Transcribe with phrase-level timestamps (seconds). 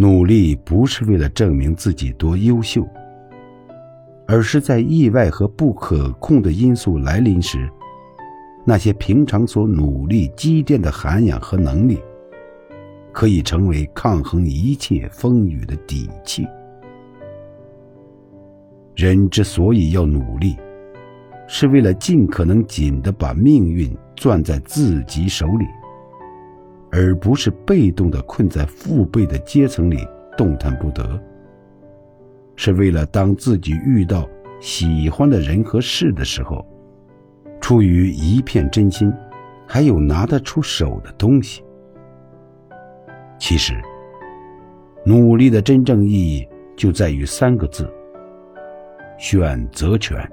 [0.00, 2.88] 努力不是为了证明自己多优秀，
[4.26, 7.68] 而是在意外和不可控的因素来临时，
[8.64, 11.98] 那些平常所努力积淀的涵养和能力，
[13.12, 16.46] 可以成为抗衡一切风雨的底气。
[18.96, 20.56] 人之所以要努力，
[21.46, 25.66] 是为了尽可能紧的把命运攥在自己手里。
[27.00, 31.18] 而不是被动的困在父辈的阶层里动弹不得，
[32.56, 34.28] 是为了当自己遇到
[34.60, 36.62] 喜欢的人和事的时候，
[37.58, 39.10] 出于一片真心，
[39.66, 41.64] 还有拿得出手的东西。
[43.38, 43.72] 其实，
[45.02, 47.90] 努力的真正意义就在于三个字：
[49.16, 50.30] 选择权。